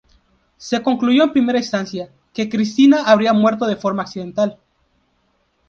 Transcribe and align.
Se 0.57 0.81
concluyó 0.81 1.23
en 1.25 1.31
primera 1.31 1.59
instancia, 1.59 2.09
que 2.33 2.49
Cristina 2.49 3.03
habría 3.05 3.33
muerto 3.33 3.67
de 3.67 3.75
forma 3.75 4.01
accidental. 4.01 4.57